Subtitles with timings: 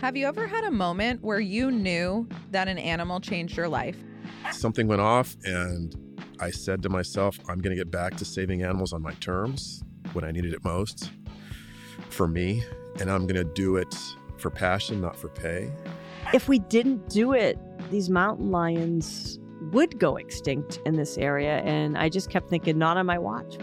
[0.00, 3.98] Have you ever had a moment where you knew that an animal changed your life?
[4.50, 5.94] Something went off, and
[6.40, 9.84] I said to myself, I'm going to get back to saving animals on my terms
[10.14, 11.10] when I needed it most
[12.08, 12.64] for me,
[12.98, 13.94] and I'm going to do it
[14.38, 15.70] for passion, not for pay.
[16.32, 17.58] If we didn't do it,
[17.90, 19.38] these mountain lions
[19.70, 21.58] would go extinct in this area.
[21.58, 23.58] And I just kept thinking, not on my watch.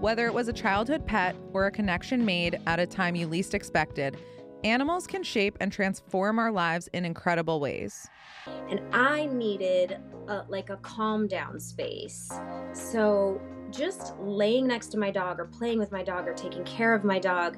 [0.00, 3.54] Whether it was a childhood pet or a connection made at a time you least
[3.54, 4.16] expected,
[4.64, 8.08] animals can shape and transform our lives in incredible ways.
[8.68, 12.30] And I needed a, like a calm down space.
[12.72, 16.94] So just laying next to my dog or playing with my dog or taking care
[16.94, 17.56] of my dog,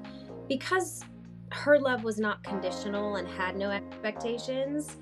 [0.48, 1.02] because
[1.50, 4.98] her love was not conditional and had no expectations,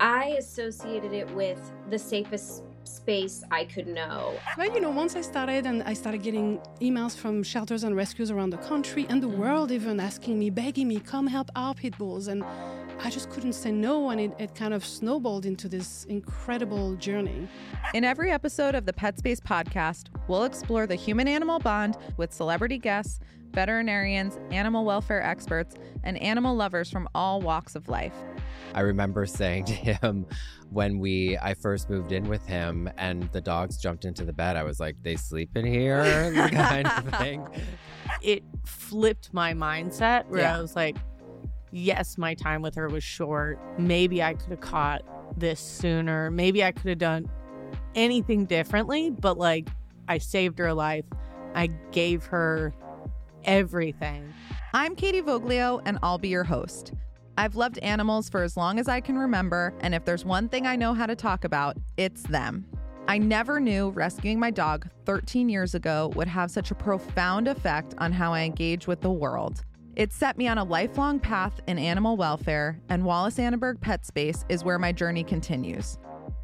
[0.00, 4.34] I associated it with the safest space I could know.
[4.56, 8.30] Well, you know, once I started and I started getting emails from shelters and rescues
[8.30, 11.96] around the country and the world even asking me, begging me, come help our pit
[11.98, 12.28] bulls.
[12.28, 12.44] And
[13.00, 17.46] I just couldn't say no, and it, it kind of snowballed into this incredible journey.
[17.94, 22.32] In every episode of the Pet Space podcast, we'll explore the human animal bond with
[22.32, 23.20] celebrity guests,
[23.52, 28.14] veterinarians, animal welfare experts, and animal lovers from all walks of life.
[28.74, 30.26] I remember saying to him
[30.70, 34.56] when we I first moved in with him and the dogs jumped into the bed,
[34.56, 37.46] I was like, they sleep in here, kind of thing.
[38.22, 40.56] It flipped my mindset where Yeah.
[40.58, 40.96] I was like,
[41.72, 43.58] yes, my time with her was short.
[43.78, 45.02] Maybe I could have caught
[45.38, 46.30] this sooner.
[46.30, 47.28] Maybe I could have done
[47.94, 49.68] anything differently, but like
[50.08, 51.04] I saved her life.
[51.54, 52.72] I gave her
[53.44, 54.32] everything.
[54.72, 56.92] I'm Catie Voglio, and I'll be your host.
[57.36, 60.66] I've loved animals for as long as I can remember, and if there's one thing
[60.66, 62.66] I know how to talk about, it's them.
[63.06, 67.94] I never knew rescuing my dog 13 years ago would have such a profound effect
[67.98, 69.64] on how I engage with the world.
[69.96, 74.44] It set me on a lifelong path in animal welfare, and Wallis Annenberg Pet Space
[74.48, 75.98] is where my journey continues.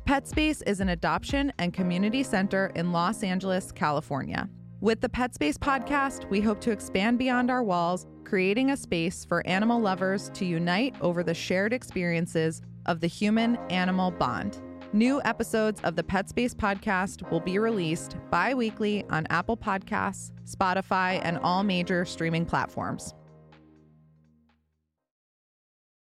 [0.06, 4.48] Pet Space is an adoption and community center in Los Angeles, California.
[4.84, 9.24] With the Pet Space podcast, we hope to expand beyond our walls, creating a space
[9.24, 14.60] for animal lovers to unite over the shared experiences of the human animal bond.
[14.92, 20.32] New episodes of the Pet Space podcast will be released bi weekly on Apple Podcasts,
[20.44, 23.14] Spotify, and all major streaming platforms.